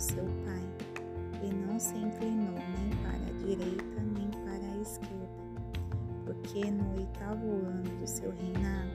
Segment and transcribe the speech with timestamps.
[0.00, 0.64] seu pai,
[1.42, 5.28] e não se inclinou nem para a direita nem para a esquerda,
[6.24, 8.90] porque no oitavo ano do seu reinado,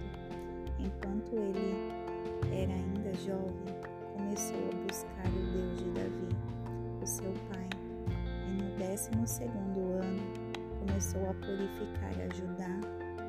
[0.80, 1.92] enquanto ele
[2.52, 3.76] era ainda jovem,
[4.14, 6.36] começou a buscar o Deus de Davi,
[7.02, 7.70] o seu pai,
[8.48, 10.24] e no décimo segundo ano
[10.80, 12.80] começou a purificar a Judá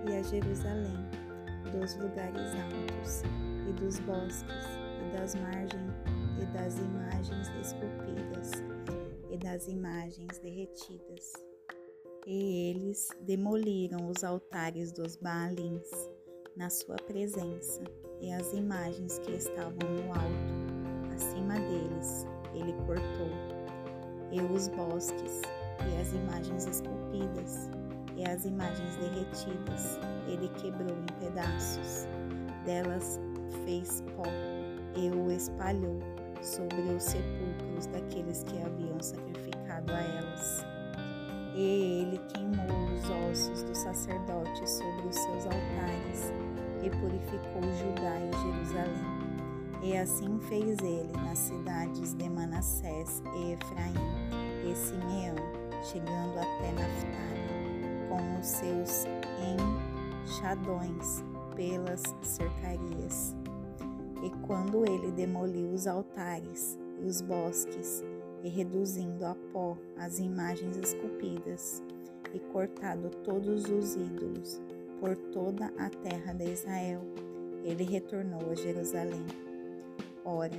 [0.09, 1.05] e a Jerusalém,
[1.73, 3.23] dos lugares altos
[3.69, 4.65] e dos bosques
[5.03, 8.51] e das margens e das imagens esculpidas
[9.31, 11.33] e das imagens derretidas.
[12.27, 15.89] E eles demoliram os altares dos Baalins
[16.57, 17.83] na sua presença
[18.21, 23.31] e as imagens que estavam no alto, acima deles, ele cortou,
[24.33, 25.43] e os bosques
[25.87, 27.71] e as imagens esculpidas
[28.17, 32.07] e as imagens derretidas ele quebrou em pedaços.
[32.65, 33.21] Delas
[33.65, 34.25] fez pó
[34.97, 36.01] e o espalhou
[36.43, 40.65] sobre os sepulcros daqueles que haviam sacrificado a elas.
[41.55, 46.33] E ele queimou os ossos dos sacerdotes sobre os seus altares
[46.83, 49.17] e purificou Judá e Jerusalém.
[49.83, 53.95] E assim fez ele nas cidades de Manassés e Efraim
[54.71, 55.37] e Simeão,
[55.83, 57.47] chegando até Naftali
[58.09, 59.07] com os seus
[60.25, 63.35] enxadões pelas cercarias.
[64.23, 68.03] E quando ele demoliu os altares e os bosques,
[68.43, 71.83] e reduzindo a pó as imagens esculpidas,
[72.33, 74.61] e cortado todos os ídolos
[75.01, 77.01] por toda a terra de Israel,
[77.65, 79.25] ele retornou a Jerusalém.
[80.25, 80.57] Ora,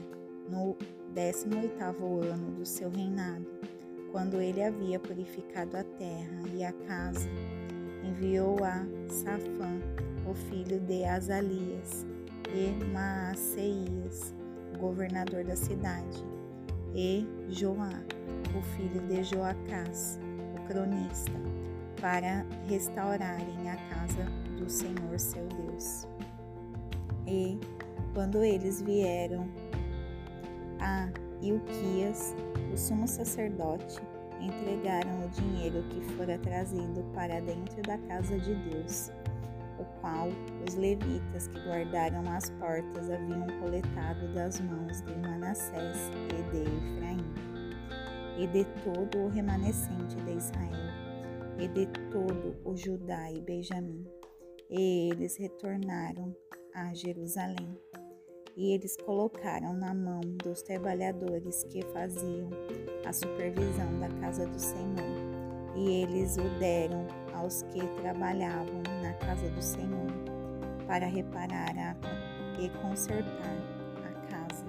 [0.50, 0.76] no
[1.14, 3.46] décimo oitavo ano do seu reinado,
[4.12, 7.30] quando ele havia purificado a terra e a casa,
[8.04, 9.80] enviou a Safã,
[10.30, 12.06] o filho de Azalias,
[12.53, 14.34] e Maaseias,
[14.80, 16.25] governador da cidade,
[16.94, 18.02] e Joá,
[18.58, 20.19] o filho de Joacás,
[20.56, 21.31] o cronista,
[22.00, 24.25] para restaurarem a casa
[24.57, 26.07] do Senhor seu Deus.
[27.28, 27.59] E
[28.13, 29.47] quando eles vieram
[30.80, 31.09] a
[31.41, 32.36] Ilquias,
[32.74, 34.00] o sumo sacerdote,
[34.40, 39.12] entregaram o dinheiro que fora trazido para dentro da casa de Deus,
[39.80, 40.28] o qual
[40.68, 47.34] os levitas que guardaram as portas haviam coletado das mãos de Manassés e de Efraim,
[48.38, 50.94] e de todo o remanescente de Israel,
[51.60, 54.06] e de todo o Judá e Benjamim.
[54.70, 56.36] E eles retornaram
[56.74, 57.78] a Jerusalém
[58.58, 62.50] e eles colocaram na mão dos trabalhadores que faziam
[63.06, 67.06] a supervisão da casa do Senhor, e eles o deram
[67.38, 70.12] aos que trabalhavam na casa do Senhor,
[70.88, 71.96] para reparar a,
[72.59, 73.58] e consertar
[74.06, 74.66] a casa,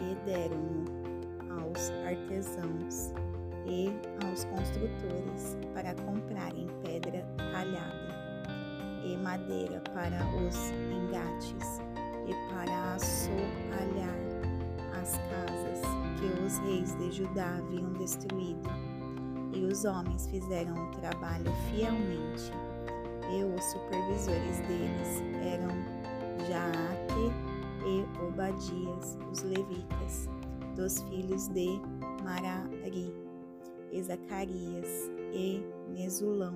[0.00, 0.84] e deram-no
[1.60, 3.12] aos artesãos
[3.66, 3.92] e
[4.24, 8.06] aos construtores para comprarem pedra talhada
[9.04, 10.56] e madeira para os
[10.90, 11.80] engates
[12.26, 14.16] e para assoalhar
[15.00, 15.80] as casas
[16.18, 18.85] que os reis de Judá haviam destruído.
[19.56, 22.52] E os homens fizeram o trabalho fielmente,
[23.32, 25.70] e os supervisores deles eram
[26.46, 27.32] Jaate
[27.86, 30.28] e Obadias, os levitas,
[30.76, 31.80] dos filhos de
[32.22, 33.14] Marari,
[33.90, 36.54] e Zacarias e Mesulão,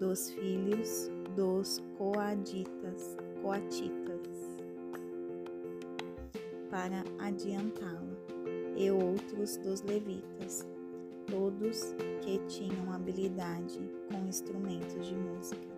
[0.00, 4.04] dos filhos dos Coaditas, Coatitas
[6.68, 8.16] para adiantá-la,
[8.76, 10.66] e outros dos levitas,
[11.26, 13.80] todos que tinham habilidade
[14.10, 15.74] com instrumentos de música.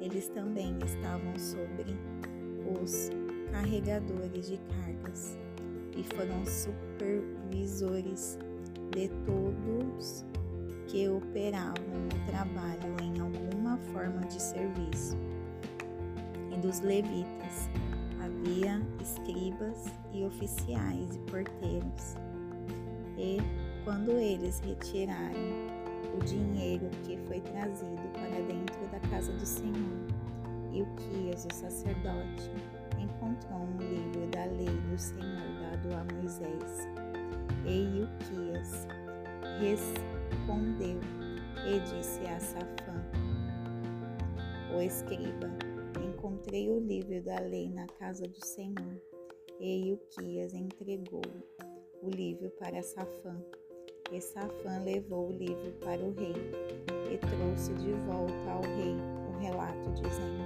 [0.00, 1.96] Eles também estavam sobre
[2.80, 3.10] os
[3.50, 5.38] carregadores de cargas
[5.96, 8.38] e foram supervisores
[8.90, 10.24] de todos
[10.88, 15.16] que operavam no trabalho em alguma forma de serviço
[16.52, 17.68] e dos levitas
[18.20, 22.16] havia escribas e oficiais e porteiros.
[23.16, 23.38] E
[23.84, 25.72] quando eles retiraram
[26.14, 30.06] o dinheiro que foi trazido para dentro da casa do Senhor,
[30.72, 32.50] Ilquias, o sacerdote,
[32.98, 36.88] encontrou um livro da lei do Senhor dado a Moisés.
[37.66, 38.86] E Ilquias
[39.60, 41.00] respondeu
[41.66, 43.02] e disse a Safã,
[44.74, 45.50] o escriba,
[46.02, 49.00] encontrei o livro da lei na casa do Senhor.
[49.60, 51.22] E Ilquias entregou
[52.02, 53.36] o livro para Safã.
[54.10, 56.34] E Safã levou o livro para o rei
[57.10, 58.96] e trouxe de volta ao rei
[59.28, 60.42] o relato, dizendo: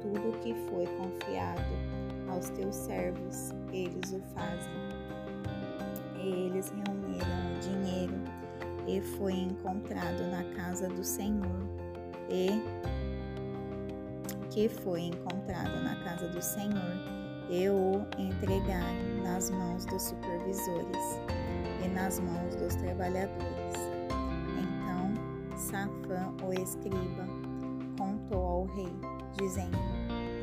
[0.00, 1.62] Tudo o que foi confiado
[2.28, 4.72] aos teus servos, eles o fazem.
[6.18, 8.14] E eles reuniram o dinheiro
[8.86, 11.60] e foi encontrado na casa do Senhor
[12.30, 12.48] e
[14.50, 17.11] que foi encontrado na casa do Senhor
[17.50, 21.20] e o entregaram nas mãos dos supervisores
[21.84, 23.74] e nas mãos dos trabalhadores.
[24.58, 27.26] Então Safã, o escriba,
[27.98, 28.92] contou ao rei,
[29.36, 29.78] dizendo: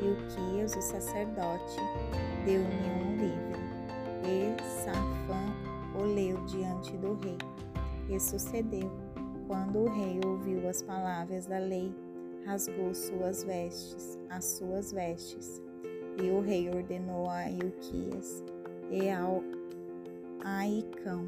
[0.02, 1.76] Ilquias, o sacerdote,
[2.44, 3.60] deu-me um livro.
[4.24, 7.38] E Safã o leu diante do rei.
[8.08, 8.90] E sucedeu,
[9.46, 11.94] quando o rei ouviu as palavras da lei,
[12.46, 15.62] rasgou suas vestes, as suas vestes.
[16.18, 18.42] E o rei ordenou a Ilquias
[18.90, 19.42] e ao
[20.44, 21.26] Aicão,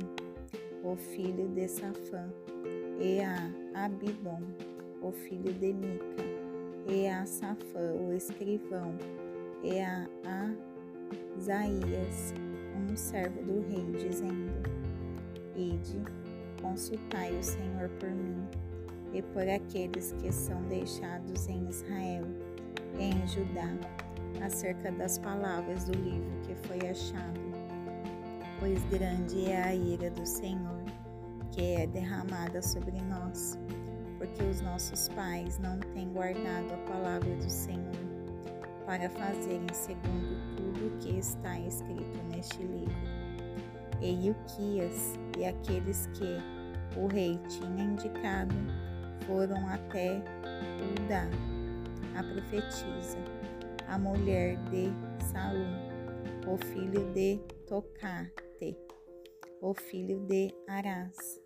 [0.82, 2.28] o filho de Safã,
[2.98, 4.40] e a Abidom,
[5.00, 6.24] o filho de Mica,
[6.88, 8.94] e a Safã, o escrivão,
[9.62, 10.08] e a
[11.36, 12.34] Asaías,
[12.76, 14.52] um servo do rei, dizendo:
[15.54, 16.00] Ide,
[16.60, 18.46] consultai o Senhor por mim
[19.12, 22.24] e por aqueles que são deixados em Israel
[22.98, 23.68] e em Judá,
[24.40, 27.40] acerca das palavras do livro que foi achado.
[28.58, 30.82] Pois grande é a ira do Senhor,
[31.50, 33.58] que é derramada sobre nós,
[34.18, 37.92] porque os nossos pais não têm guardado a palavra do Senhor,
[38.86, 42.94] para fazerem segundo tudo o que está escrito neste livro.
[44.00, 46.38] E Ilquias e aqueles que
[46.96, 48.54] o rei tinha indicado
[49.26, 50.22] foram até
[51.00, 51.26] Udá,
[52.16, 53.18] a profetisa,
[53.88, 54.90] a mulher de
[55.26, 55.76] Salum,
[56.46, 58.76] o filho de Tocate,
[59.60, 61.40] o filho de Arás,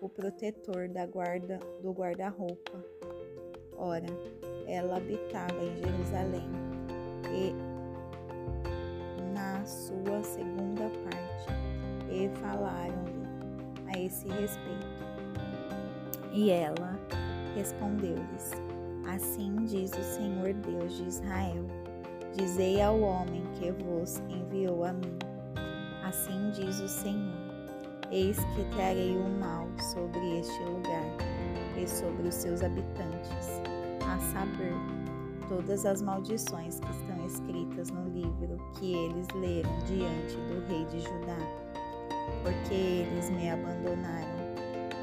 [0.00, 2.84] o protetor da guarda do guarda-roupa.
[3.76, 4.06] Ora,
[4.66, 6.48] ela habitava em Jerusalém
[7.32, 7.54] e
[9.32, 11.46] na sua segunda parte,
[12.10, 13.22] e falaram-lhe
[13.94, 15.02] a esse respeito.
[16.32, 16.98] E ela
[17.54, 18.50] respondeu-lhes:
[19.06, 21.66] Assim diz o Senhor Deus de Israel:
[22.34, 25.18] Dizei ao homem que vos enviou a mim.
[26.04, 27.34] Assim diz o Senhor:
[28.10, 31.16] Eis que trarei o mal sobre este lugar
[31.76, 33.60] e sobre os seus habitantes,
[34.06, 34.74] a saber,
[35.48, 41.00] todas as maldições que estão escritas no livro que eles leram diante do rei de
[41.00, 41.38] Judá,
[42.42, 44.42] porque eles me abandonaram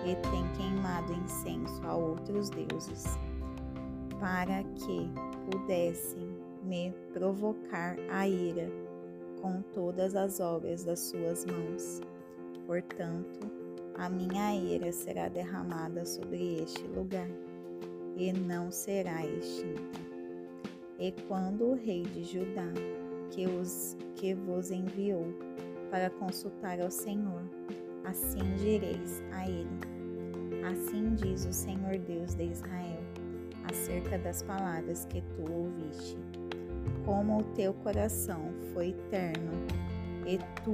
[0.05, 3.05] e têm queimado incenso a outros deuses,
[4.19, 5.11] para que
[5.49, 6.27] pudessem
[6.63, 8.69] me provocar a ira
[9.41, 12.01] com todas as obras das suas mãos.
[12.67, 13.39] Portanto,
[13.95, 17.29] a minha ira será derramada sobre este lugar,
[18.15, 19.99] e não será extinta.
[20.99, 22.67] E quando o rei de Judá,
[23.31, 25.33] que, os, que vos enviou
[25.89, 27.41] para consultar ao Senhor,
[28.05, 29.79] assim direis a ele:
[30.69, 32.98] Assim diz o Senhor Deus de Israel,
[33.69, 36.17] acerca das palavras que tu ouviste.
[37.05, 39.51] Como o teu coração foi terno,
[40.25, 40.73] e tu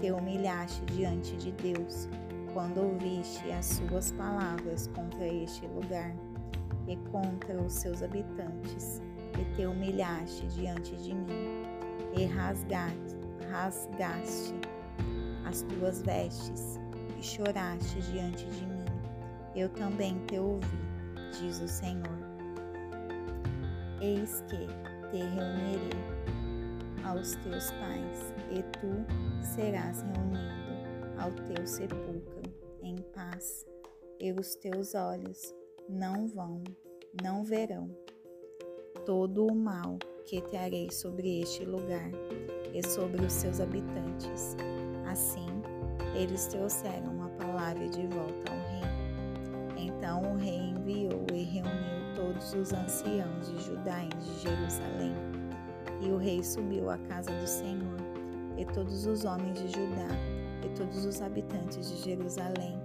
[0.00, 2.08] te humilhaste diante de Deus,
[2.52, 6.14] quando ouviste as suas palavras contra este lugar
[6.88, 9.02] e contra os seus habitantes,
[9.38, 11.62] e te humilhaste diante de mim,
[12.16, 13.16] e rasgaste,
[13.50, 14.54] rasgaste
[15.44, 16.80] as tuas vestes,
[17.18, 18.84] e choraste diante de mim.
[19.54, 20.85] Eu também te ouvi,
[21.40, 22.18] diz o Senhor.
[24.00, 24.66] Eis que
[25.10, 25.90] te reunirei
[27.04, 29.04] aos teus pais, e tu
[29.42, 32.42] serás reunido ao teu sepulcro
[32.82, 33.66] em paz,
[34.20, 35.54] e os teus olhos
[35.88, 36.62] não vão,
[37.22, 37.90] não verão
[39.04, 42.10] todo o mal que trarei sobre este lugar
[42.74, 44.56] e sobre os seus habitantes.
[45.06, 45.46] Assim,
[46.14, 48.65] eles trouxeram uma palavra de volta ao.
[49.86, 55.14] Então o rei enviou e reuniu todos os anciãos de Judá e de Jerusalém.
[56.00, 57.96] E o rei subiu à casa do Senhor,
[58.58, 60.08] e todos os homens de Judá,
[60.64, 62.76] e todos os habitantes de Jerusalém,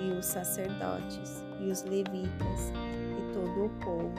[0.00, 2.72] e os sacerdotes, e os levitas,
[3.18, 4.12] e todo o povo,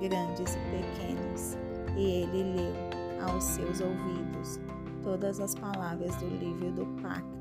[0.00, 1.56] grandes e pequenos,
[1.96, 4.60] e ele leu aos seus ouvidos
[5.04, 7.38] todas as palavras do livro do pacto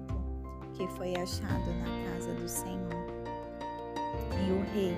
[0.77, 2.76] que foi achado na casa do Senhor.
[4.47, 4.95] E o rei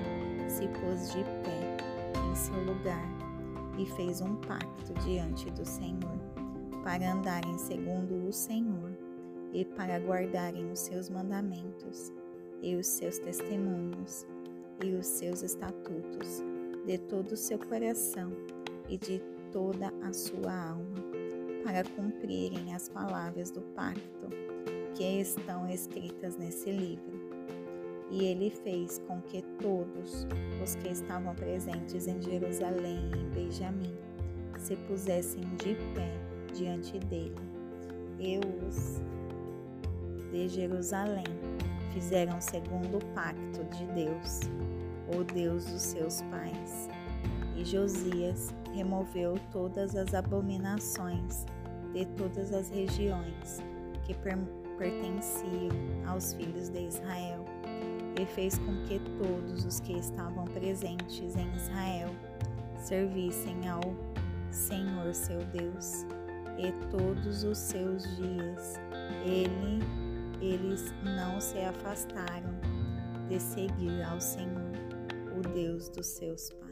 [0.48, 1.78] se pôs de pé
[2.24, 3.10] em seu lugar
[3.80, 6.20] e fez um pacto diante do Senhor,
[6.84, 8.92] para andarem segundo o Senhor
[9.52, 12.14] e para guardarem os seus mandamentos
[12.62, 14.28] e os seus testemunhos
[14.84, 16.44] e os seus estatutos
[16.86, 18.32] de todo o seu coração
[18.88, 19.20] e de
[19.52, 21.04] toda a sua alma,
[21.64, 24.28] para cumprirem as palavras do pacto
[24.94, 27.19] que estão escritas nesse livro.
[28.12, 30.26] E ele fez com que todos
[30.64, 33.96] os que estavam presentes em Jerusalém e em Benjamim
[34.58, 36.12] se pusessem de pé
[36.54, 37.36] diante dele.
[38.20, 39.00] E os
[40.32, 41.26] de Jerusalém
[41.94, 44.42] fizeram segundo o pacto de Deus,
[45.16, 46.90] o Deus dos seus pais.
[47.56, 51.46] E Josias removeu todas as abominações
[51.94, 53.62] de todas as regiões
[54.04, 54.14] que
[54.78, 55.70] pertenciam
[56.08, 57.44] aos filhos de Israel,
[58.20, 62.10] e fez com que todos os que estavam presentes em Israel
[62.78, 63.82] servissem ao
[64.52, 66.06] Senhor seu Deus,
[66.58, 68.76] e todos os seus dias
[69.24, 69.80] ele,
[70.42, 72.60] eles não se afastaram
[73.30, 74.74] de seguir ao Senhor,
[75.38, 76.69] o Deus dos seus pais.